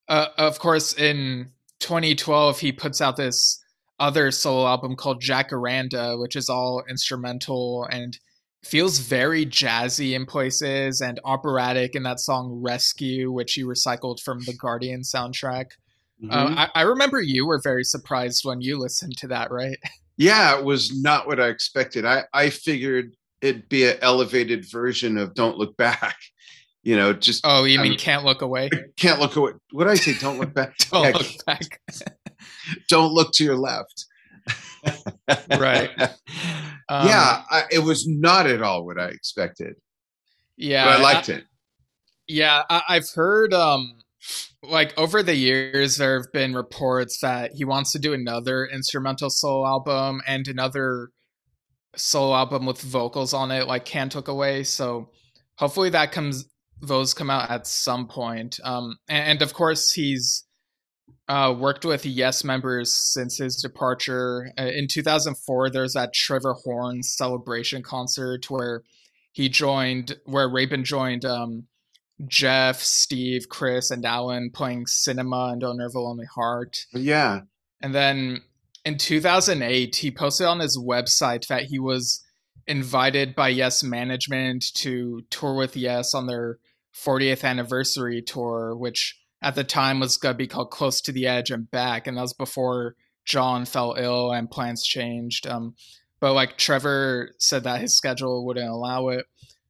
[0.09, 3.63] uh, of course, in 2012, he puts out this
[4.01, 8.19] other solo album called Jacaranda, which is all instrumental and
[8.65, 14.41] feels very jazzy in places and operatic in that song Rescue, which he recycled from
[14.47, 15.67] the Guardian soundtrack.
[16.23, 16.33] Mm-hmm.
[16.33, 19.79] Uh, I, I, remember you were very surprised when you listened to that, right?
[20.21, 22.05] Yeah, it was not what I expected.
[22.05, 26.17] I, I figured it'd be an elevated version of Don't Look Back.
[26.85, 28.71] You know, just oh, you I mean, can't look away?
[28.97, 29.53] Can't look away.
[29.73, 30.15] What did I say?
[30.15, 30.75] Don't look back.
[30.91, 31.81] don't yeah, look back.
[32.89, 34.07] don't look to your left.
[35.59, 35.91] right.
[36.01, 39.75] Um, yeah, I, it was not at all what I expected.
[40.57, 41.45] Yeah, but I liked I, it.
[42.27, 43.99] Yeah, I, I've heard um
[44.63, 49.31] like over the years there have been reports that he wants to do another instrumental
[49.31, 51.11] solo album and another
[51.97, 55.11] solo album with vocals on it like can't look away so
[55.57, 56.45] hopefully that comes
[56.81, 60.45] those come out at some point um and, and of course he's
[61.29, 64.51] uh, worked with Yes members since his departure.
[64.59, 68.83] Uh, in 2004, there's that Trevor Horn celebration concert where
[69.33, 71.67] he joined, where Rabin joined um,
[72.27, 76.87] Geoff, Steve, Chris, and Alan playing Cinema and Don't Never Lonely Heart.
[76.93, 77.43] Yeah.
[77.81, 78.43] And then
[78.85, 82.25] in 2008, he posted on his website that he was
[82.67, 86.59] invited by Yes management to tour with Yes on their
[86.95, 91.27] 40th anniversary tour, which at the time was going to be called Close to the
[91.27, 95.47] Edge and Back, and that was before Jon fell ill and plans changed.
[95.47, 95.75] Um,
[96.21, 99.27] but like Trevor said that his schedule wouldn't allow it.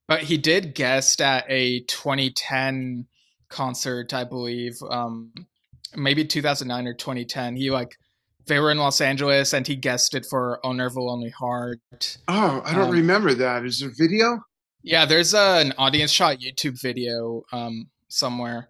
[0.09, 3.07] But he did guest at a 2010
[3.51, 5.33] concert, I believe, um,
[5.94, 7.57] maybe 2009 or 2010.
[7.57, 7.94] He like
[8.47, 12.75] they were in Los Angeles and he guested for "Oh Never Lonely Heart." Oh, I
[12.75, 13.64] don't um, remember that.
[13.64, 14.40] Is there video?
[14.83, 18.68] Yeah, there's a, an audience shot YouTube video um, somewhere.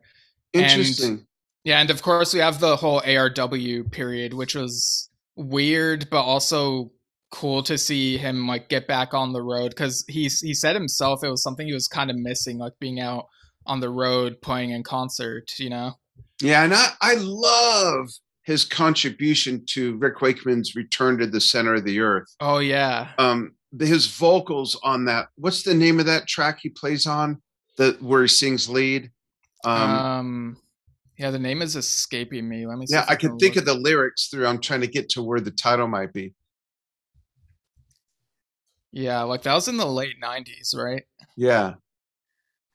[0.53, 1.09] Interesting.
[1.09, 1.27] And,
[1.65, 6.91] yeah, and of course we have the whole ARW period, which was weird, but also
[7.31, 11.23] cool to see him like get back on the road because he he said himself
[11.23, 13.27] it was something he was kind of missing, like being out
[13.67, 15.51] on the road playing in concert.
[15.59, 15.93] You know.
[16.41, 18.09] Yeah, and I I love
[18.43, 22.35] his contribution to Rick Wakeman's Return to the Center of the Earth.
[22.41, 23.11] Oh yeah.
[23.19, 25.29] Um, his vocals on that.
[25.37, 27.43] What's the name of that track he plays on?
[27.77, 29.11] The where he sings lead.
[29.65, 30.57] Um, um,
[31.19, 32.67] yeah, the name is escaping me.
[32.67, 32.87] Let me.
[32.87, 32.95] See.
[32.95, 33.63] Yeah, I, I can think look.
[33.63, 34.47] of the lyrics through.
[34.47, 36.35] I'm trying to get to where the title might be.
[38.99, 41.05] Yeah, like that was in the late '90s, right?
[41.37, 41.75] Yeah.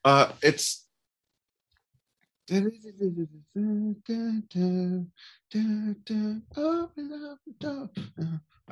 [0.06, 0.86] Uh, it's.
[2.50, 2.62] I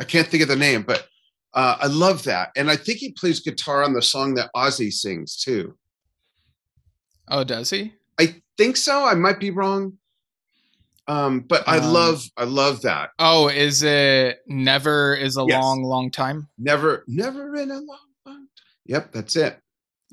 [0.08, 1.08] can't think of the name, but
[1.54, 4.90] uh, I love that, and I think he plays guitar on the song that Ozzy
[4.90, 5.78] sings too.
[7.28, 7.96] Oh, does he?
[8.18, 9.04] I think so.
[9.04, 9.98] I might be wrong.
[11.08, 13.10] Um, but I um, love I love that.
[13.20, 15.62] Oh, is it never is a yes.
[15.62, 16.48] long, long time?
[16.58, 18.50] Never, never in a long, long time.
[18.86, 19.60] Yep, that's it.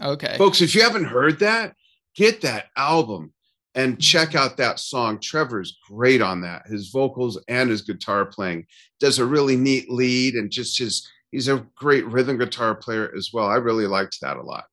[0.02, 0.36] Okay.
[0.38, 1.74] Folks, if you haven't heard that,
[2.14, 3.32] get that album
[3.74, 5.20] and check out that song.
[5.20, 6.66] Trevor's great on that.
[6.66, 8.66] His vocals and his guitar playing
[8.98, 13.30] does a really neat lead and just his he's a great rhythm guitar player as
[13.32, 13.46] well.
[13.46, 14.64] I really liked that a lot.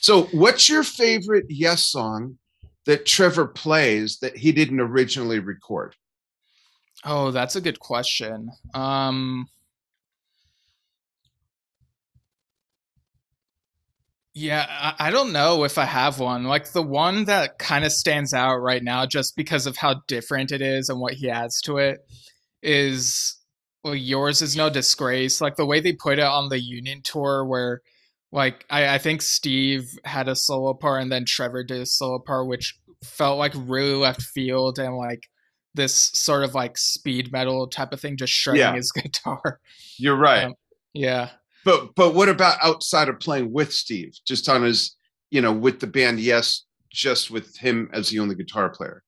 [0.00, 2.38] So, what's your favorite Yes song
[2.86, 5.94] that Trevor plays that he didn't originally record?
[7.04, 8.50] Oh, that's a good question.
[8.74, 9.48] Um,
[14.34, 16.44] yeah, I, I don't know if I have one.
[16.44, 20.52] Like the one that kind of stands out right now, just because of how different
[20.52, 22.00] it is and what he adds to it,
[22.62, 23.38] is
[23.82, 25.40] well, yours is no disgrace.
[25.40, 27.80] Like the way they put it on the Union tour, where
[28.32, 32.18] like I, I think Steve had a solo part and then Trevor did a solo
[32.18, 35.26] part, which felt like really left field and like
[35.74, 38.74] this sort of like speed metal type of thing, just shredding yeah.
[38.74, 39.60] his guitar.
[39.98, 40.44] You're right.
[40.44, 40.54] Um,
[40.92, 41.30] yeah.
[41.64, 44.96] But but what about outside of playing with Steve, just on his,
[45.30, 46.20] you know, with the band?
[46.20, 49.02] Yes, just with him as the only guitar player.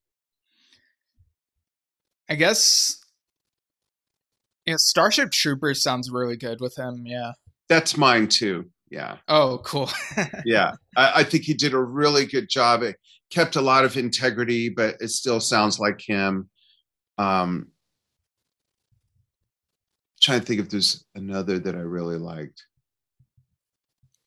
[2.29, 2.99] I guess.
[4.67, 7.05] Yeah, Starship Troopers sounds really good with him.
[7.07, 7.33] Yeah.
[7.69, 8.67] That's mine too.
[8.93, 9.17] Yeah.
[9.27, 9.91] Oh, cool.
[10.45, 10.73] yeah.
[10.95, 12.83] I, I, think he did a really good job.
[12.83, 12.97] It
[13.31, 16.51] kept a lot of integrity, but it still sounds like him.
[17.17, 17.69] Um,
[20.21, 22.67] trying to think if there's another that I really liked.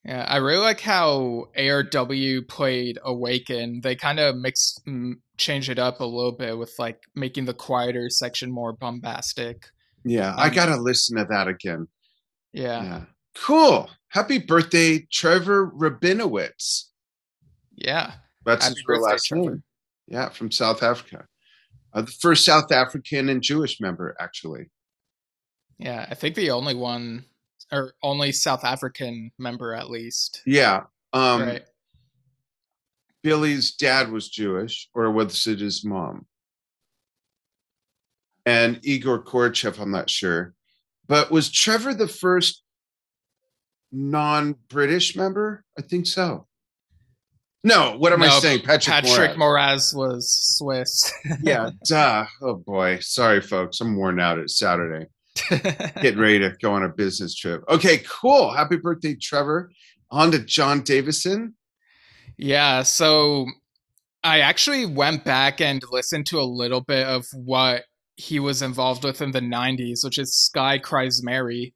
[0.04, 3.82] Yeah, I really like how ARW played Awaken.
[3.84, 7.54] They kind of mixed, m- changed it up a little bit with like making the
[7.54, 9.68] quieter section more bombastic.
[10.04, 11.88] Yeah, I Um, gotta listen to that again.
[12.52, 13.02] Yeah, Yeah.
[13.36, 13.90] Cool.
[14.10, 16.86] Happy birthday, Trevor Rabinowitz.
[17.76, 18.14] yeah.
[18.46, 19.42] That's Happy his real birthday, last Trevor.
[19.50, 19.64] name.
[20.08, 21.26] Yeah, from South Africa.
[21.94, 24.70] Uh, the first South African and Jewish member, actually.
[25.80, 27.26] Yeah, I think the only one
[27.72, 30.44] or only South African member at least.
[30.46, 30.84] Yeah.
[31.12, 31.64] Um, right.
[33.24, 36.28] Billy's dad was Jewish, or was it his mom?
[38.46, 40.54] And Igor Khoroshev, I'm not sure.
[41.08, 42.62] But was Trevor the first
[43.96, 45.64] non British member?
[45.78, 46.48] I think so.
[47.64, 48.60] No, what am I saying?
[48.60, 49.92] Patrick, Patrick Moraz.
[49.92, 51.12] Moraz was Swiss.
[51.42, 52.26] yeah, duh.
[52.42, 53.00] Oh boy.
[53.02, 53.82] Sorry, folks.
[53.82, 54.38] I'm worn out.
[54.38, 55.08] It's Saturday.
[55.50, 57.64] Getting ready to go on a business trip.
[57.68, 58.54] Okay, cool.
[58.54, 59.72] Happy birthday, Trevor.
[60.12, 61.56] On to Jon Davison.
[62.38, 63.48] yeah, so
[64.24, 67.84] I actually went back and listened to a little bit of what
[68.16, 71.75] he was involved with in the 90s, which is Sky Cries Mary.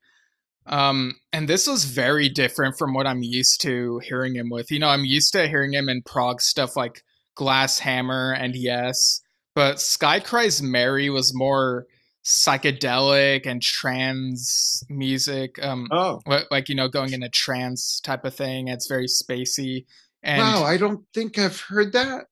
[0.69, 4.71] Um, and this was very different from what I'm used to hearing him with.
[4.71, 7.03] You know, I'm used to hearing him in prog stuff like
[7.35, 9.21] Glass Hammer and Yes,
[9.55, 11.87] but Sky Cries Mary was more
[12.23, 15.57] psychedelic and trance music.
[15.63, 19.85] Um, Oh, like you know going in a trance type of thing it's very spacey
[20.21, 20.63] and wow.
[20.63, 22.25] I don't think I've heard that.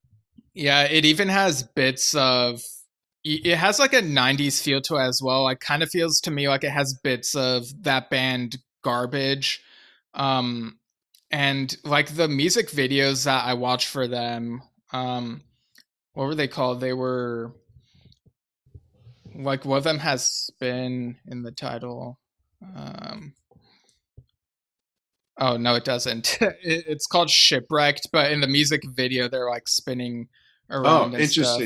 [0.54, 2.62] yeah it even has bits of
[3.24, 5.48] it has like a 90s feel to it as well.
[5.50, 9.62] It kind of feels to me like it has bits of that band garbage
[10.14, 10.78] um
[11.32, 14.62] and like the music videos that i watched for them
[14.94, 15.42] um
[16.14, 16.80] what were they called?
[16.80, 17.52] They were
[19.36, 22.20] like one of them has spin in the title
[22.76, 23.34] um
[25.38, 26.40] oh no it doesn't.
[26.64, 30.30] It's called shipwrecked but in the music video they're like spinning
[30.70, 31.60] Oh, around and stuff.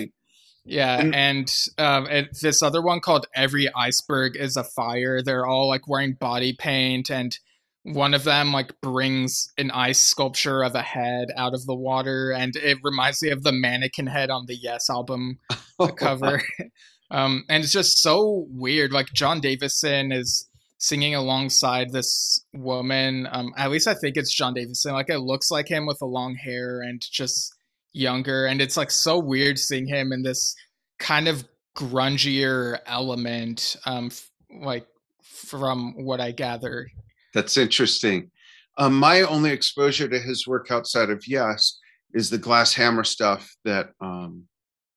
[0.63, 5.45] Yeah, And- and um, it, this other one called "Every Iceberg Is a Fire." They're
[5.45, 7.36] all like wearing body paint, and
[7.84, 12.32] one of them like brings an ice sculpture of a head out of the water,
[12.32, 15.39] and it reminds me of the mannequin head on the Yes album
[15.97, 16.43] cover.
[17.12, 18.91] um, and it's just so weird.
[18.91, 20.47] Like Jon Davison is
[20.78, 23.28] singing alongside this woman.
[23.32, 24.93] Um, at least I think it's Jon Davison.
[24.93, 27.56] Like it looks like him with the long hair and just
[27.94, 30.56] younger, and it's like so weird seeing him in this
[31.00, 31.44] kind of
[31.76, 33.76] grungier element.
[33.86, 34.86] Um, f- like
[35.24, 36.88] from what I gather.
[37.34, 38.32] That's interesting.
[38.78, 41.80] Um, my only exposure to his work outside of Yes
[42.14, 44.44] is the Glass Hammer stuff that um,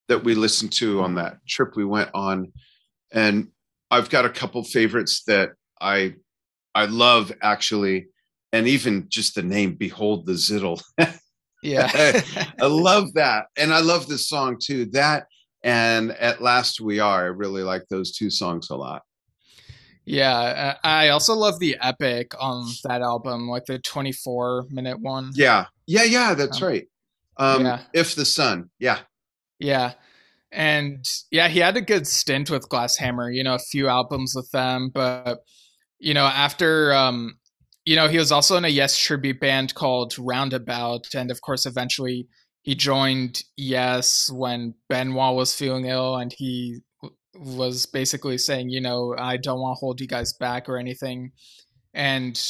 [0.09, 2.53] that we listened to on that trip we went on,
[3.13, 3.49] and
[3.91, 6.15] I've got a couple favorites that I
[6.75, 8.09] I love actually,
[8.53, 10.83] and even just the name "Behold the Ziddle."
[11.65, 11.91] Yeah.
[12.61, 14.87] I love that, and I love this song too.
[14.87, 15.27] That
[15.63, 19.03] and "At Last We Are." I really like those two songs a lot.
[20.07, 25.33] Yeah, I also love the epic on that album, like the 24 minute one.
[25.35, 26.35] Yeah, yeah, yeah.
[26.35, 26.87] That's Um, right.
[27.39, 27.81] Um, yeah.
[27.95, 29.01] If the Sun, yeah.
[29.59, 29.95] Yeah.
[30.53, 34.35] And yeah, he had a good stint with Glass Hammer, you know, a few albums
[34.37, 35.41] with them, but
[35.99, 37.39] you know, after um
[37.85, 41.67] you know, he was also in a Yes tribute band called Roundabout and of course
[41.67, 42.27] eventually
[42.63, 46.79] he joined Yes when Benoit was feeling ill and he
[47.35, 51.33] was basically saying, you know, I don't want to hold you guys back or anything.
[51.93, 52.41] And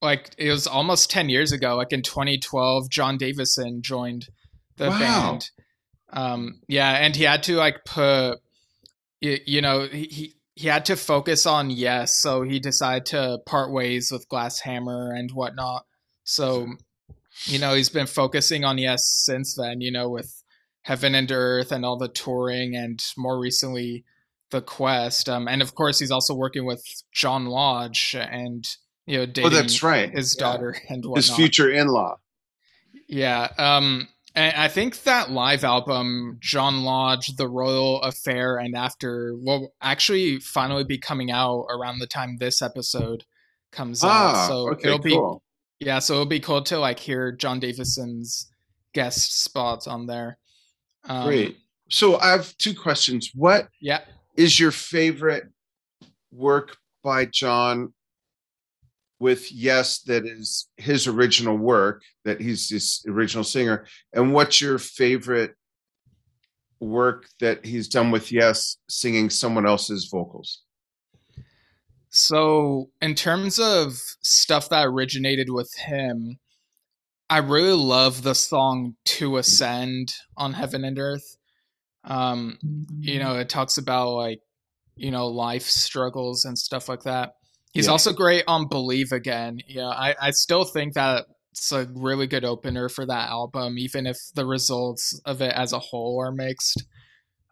[0.00, 4.26] like it was almost 10 years ago, like in 2012, Jon Davison joined
[4.76, 4.98] the Wow.
[4.98, 5.50] band.
[6.12, 8.38] Um, yeah, and he had to like put,
[9.20, 13.72] you, you know, he, he had to focus on yes, so he decided to part
[13.72, 15.86] ways with Glass Hammer and whatnot.
[16.24, 16.66] So,
[17.44, 19.80] you know, he's been focusing on yes since then.
[19.80, 20.42] You know, with
[20.82, 24.04] Heaven and Earth and all the touring, and more recently,
[24.50, 25.28] the Quest.
[25.28, 28.68] Um, and of course, he's also working with John Lodge and
[29.06, 30.10] you know Oh, that's right.
[30.10, 30.44] his Yeah.
[30.44, 31.16] daughter and whatnot.
[31.24, 32.18] His future in-law.
[33.08, 33.48] Yeah.
[33.58, 39.72] Um and I think that live album, John Lodge, The Royal Affair, and After will
[39.80, 43.24] actually finally be coming out around the time this episode
[43.72, 44.10] comes out.
[44.10, 45.42] Ah, So okay, it'll be cool.
[45.80, 48.50] yeah, so it'll be cool to like hear Jon Davison's
[48.94, 50.38] guest spots on there.
[51.04, 51.56] Um, Great.
[51.88, 53.30] So I have two questions.
[53.34, 54.00] What Yeah.
[54.36, 55.44] is your favorite
[56.30, 57.92] work by Jon
[59.22, 63.86] with Yes that is his original work, that he's his original singer?
[64.12, 65.54] And what's your favorite
[66.80, 70.62] work that he's done with Yes singing someone else's vocals?
[72.10, 76.40] So, in terms of stuff that originated with him,
[77.30, 81.36] I really love the song "To Ascend" on Heaven and Earth.
[82.02, 82.58] Um,
[82.98, 84.40] you know, it talks about like
[84.96, 87.34] you know life struggles and stuff like that.
[87.72, 87.92] He's yeah.
[87.92, 92.44] also great on "Believe Again." Yeah, I I still think that it's a really good
[92.44, 96.84] opener for that album, even if the results of it as a whole are mixed.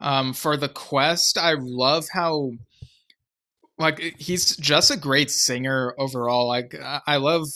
[0.01, 2.53] Um, for the quest, I love how
[3.79, 6.49] like he's just a great singer overall.
[6.49, 6.75] Like
[7.07, 7.47] I love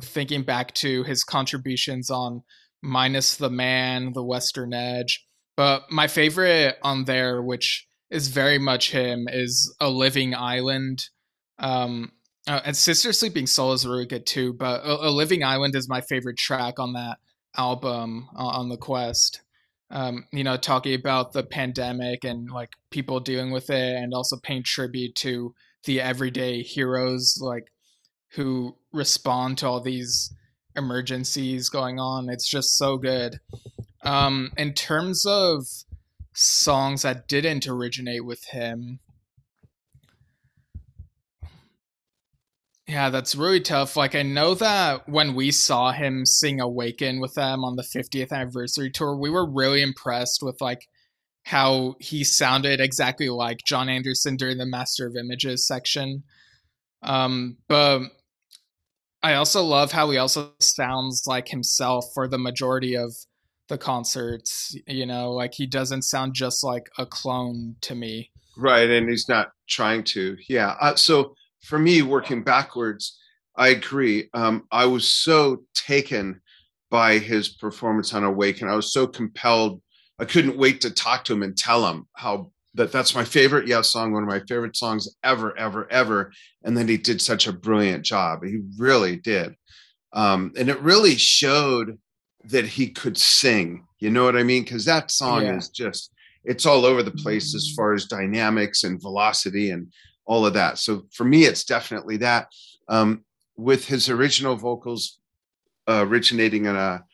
[0.00, 2.42] thinking back to his contributions on
[2.82, 5.26] minus the man, the Western Edge.
[5.56, 11.08] But my favorite on there, which is very much him, is a Living Island.
[11.62, 12.12] Um,
[12.48, 14.52] uh, and Sister Sleeping Soul is really good too.
[14.52, 17.18] But a, a, Living Island is my favorite track on that
[17.56, 19.40] album uh, on the Quest.
[19.90, 24.36] Um, you know, talking about the pandemic and like people dealing with it, and also
[24.42, 25.54] paying tribute to
[25.84, 27.64] the everyday heroes like
[28.32, 30.34] who respond to all these
[30.74, 32.28] emergencies going on.
[32.28, 33.38] It's just so good.
[34.02, 35.66] Um, in terms of
[36.32, 39.00] songs that didn't originate with him,
[42.92, 43.96] yeah, that's really tough.
[43.96, 48.32] Like, I know that when we saw him sing Awaken with them on the 50th
[48.32, 50.86] anniversary tour, we were really impressed with like
[51.44, 56.22] how he sounded exactly like Jon Anderson during the Master of Images section.
[57.02, 58.02] Um, but
[59.22, 63.14] I also love how he also sounds like himself for the majority of
[63.68, 64.76] the concerts.
[64.86, 68.32] You know, like he doesn't sound just like a clone to me.
[68.54, 70.36] Right, and he's not trying to.
[70.46, 70.76] Yeah.
[70.78, 73.18] Uh, so for me, working backwards,
[73.56, 74.28] I agree.
[74.34, 76.40] Um, I was so taken
[76.90, 78.68] by his performance on Awaken.
[78.68, 79.80] I was so compelled
[80.22, 83.66] I couldn't wait to talk to him and tell him how that that's my favorite
[83.66, 86.32] Yes song, one of my favorite songs ever, ever, ever.
[86.62, 88.44] And then he did such a brilliant job.
[88.44, 89.56] He really did.
[90.12, 91.98] Um, and it really showed
[92.44, 93.84] that he could sing.
[93.98, 94.62] You know what I mean?
[94.62, 95.56] Because that song yeah.
[95.56, 96.12] is just
[96.44, 99.92] it's all over the place as far as dynamics and velocity and
[100.24, 100.78] all of that.
[100.78, 102.48] So for me, it's definitely that.
[102.88, 103.24] Um,
[103.56, 105.18] with his original vocals
[105.88, 107.04] uh, originating in a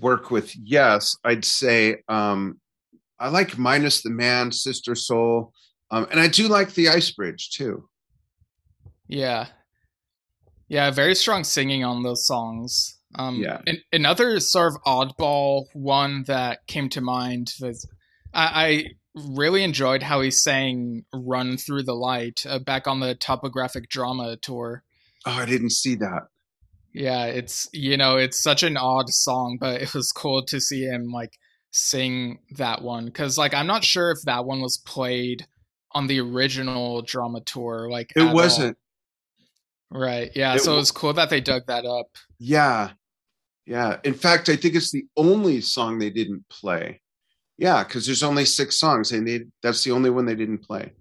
[0.00, 2.60] work with yes i'd say um
[3.18, 5.52] i like minus the man sister soul
[5.90, 7.88] um and i do like the ice bridge too
[9.06, 9.46] yeah
[10.68, 13.62] yeah very strong singing on those songs um yeah
[13.92, 17.88] another sort of oddball one that came to mind was
[18.34, 18.84] i, I
[19.14, 24.36] really enjoyed how he sang run through the light uh, back on the topographic drama
[24.36, 24.82] tour
[25.26, 26.28] oh i didn't see that
[26.92, 30.82] yeah, it's you know, it's such an odd song, but it was cool to see
[30.82, 31.38] him like
[31.70, 35.46] sing that one cuz like I'm not sure if that one was played
[35.92, 38.76] on the original drama tour like It wasn't.
[39.92, 40.00] All.
[40.00, 40.30] Right.
[40.34, 42.16] Yeah, it so it was cool that they dug that up.
[42.38, 42.90] Yeah.
[43.64, 44.00] Yeah.
[44.02, 47.00] In fact, I think it's the only song they didn't play.
[47.58, 50.92] Yeah, cuz there's only 6 songs and they that's the only one they didn't play.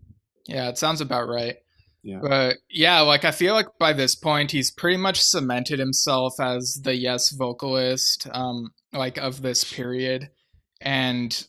[0.48, 1.58] Yeah, it sounds about right.
[2.04, 2.20] Yeah.
[2.22, 6.80] But yeah, like I feel like by this point he's pretty much cemented himself as
[6.84, 10.30] the yes vocalist um like of this period.
[10.82, 11.46] And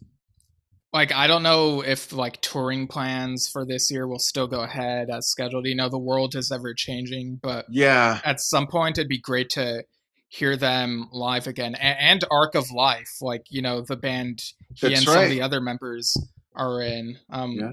[0.93, 5.09] like I don't know if like touring plans for this year will still go ahead
[5.11, 5.67] as scheduled.
[5.67, 9.51] You know, the world is ever changing, but yeah, at some point it'd be great
[9.51, 9.85] to
[10.29, 11.75] hear them live again.
[11.75, 14.43] A- and Arc of Life, like you know, the band
[14.75, 15.15] he That's and right.
[15.15, 16.17] some of the other members
[16.55, 17.19] are in.
[17.31, 17.73] Um, yeah.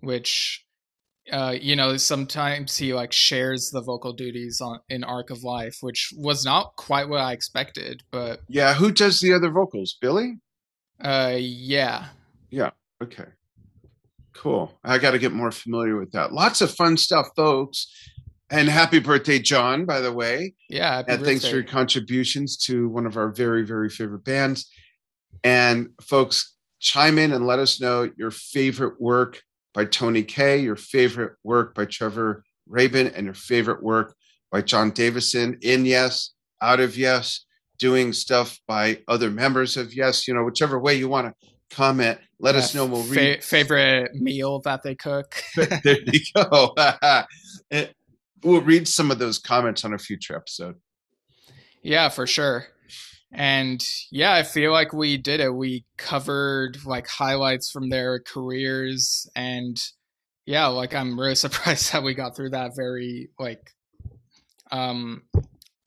[0.00, 0.64] which
[1.30, 5.78] uh, you know, sometimes he like shares the vocal duties on in Arc of Life,
[5.80, 8.02] which was not quite what I expected.
[8.10, 9.96] But yeah, who does the other vocals?
[10.00, 10.38] Billy?
[11.00, 12.06] Uh, yeah.
[12.50, 12.70] Yeah.
[13.02, 13.26] Okay.
[14.34, 14.72] Cool.
[14.82, 16.32] I got to get more familiar with that.
[16.32, 17.86] Lots of fun stuff, folks.
[18.52, 20.54] And happy birthday, Jon, by the way.
[20.68, 21.02] Yeah.
[21.08, 24.70] and thanks for your contributions to one of our very, very favorite bands.
[25.42, 29.42] And folks, chime in and let us know your favorite work
[29.72, 34.14] by Tony Kaye, your favorite work by Trevor Rabin, and your favorite work
[34.50, 37.46] by Jon Davison in Yes, out of Yes,
[37.78, 42.18] doing stuff by other members of Yes, you know, whichever way you want to comment,
[42.38, 42.84] let yeah, us know.
[42.84, 43.42] We'll read.
[43.42, 45.42] Fa- favorite meal that they cook.
[45.56, 46.74] there you go.
[48.44, 50.76] we'll read some of those comments on a future episode.
[51.82, 52.66] Yeah, for sure.
[53.32, 55.54] And yeah, I feel like we did it.
[55.54, 59.82] We covered like highlights from their careers and
[60.44, 63.70] yeah, like I'm really surprised that we got through that very like
[64.70, 65.22] um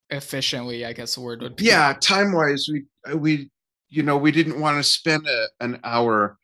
[0.10, 1.66] efficiently, I guess the word would be.
[1.66, 2.86] Yeah, time wise we
[3.16, 3.52] we
[3.90, 6.38] you know, we didn't want to spend a, an hour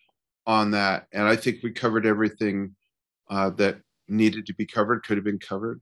[0.46, 2.76] on that and I think we covered everything
[3.30, 5.82] uh that needed to be covered, could have been covered,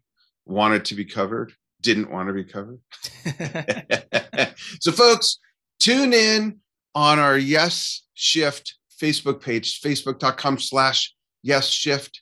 [0.50, 2.80] wanted to be covered, didn't want to be covered.
[4.82, 5.40] so, folks,
[5.80, 6.60] tune in
[6.96, 12.22] on our Yes Shift Facebook page, facebook.com slash Yes Shift.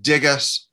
[0.00, 0.68] Dig us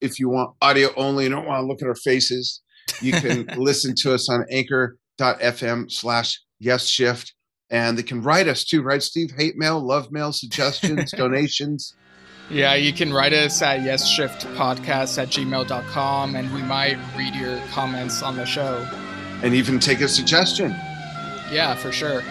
[0.00, 2.60] if you want audio only and don't want to look at our faces.
[3.00, 7.34] You can listen to us on anchor.fm slash Yes Shift.
[7.70, 9.30] And they can write us too, right, Steve?
[9.36, 11.94] Hate mail, love mail, suggestions, donations.
[12.50, 18.22] Yeah, you can write us at yesshiftpodcast at gmail.com and we might read your comments
[18.22, 18.86] on the show.
[19.42, 20.72] And even take a suggestion.
[21.52, 22.22] Yeah, for sure.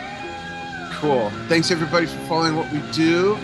[0.91, 1.29] Cool.
[1.47, 3.35] Thanks everybody for following what we do.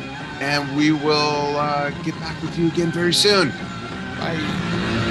[0.42, 3.50] And we will uh, get back with you again very soon.
[4.20, 5.05] Bye.